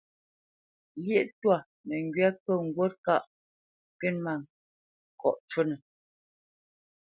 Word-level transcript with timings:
Lyéʼ 1.03 1.27
twâ 1.39 1.55
məŋgywá 1.87 2.29
kə̂ 2.43 2.55
ŋgût 2.67 2.93
ŋgâʼ 3.01 3.25
kywítmâŋkɔʼ 3.99 5.37
cúnə̄. 5.49 5.79